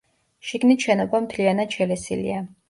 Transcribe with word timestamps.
შიგნით 0.51 0.85
შენობა 0.87 1.21
მთლიანად 1.27 1.77
შელესილია. 1.77 2.41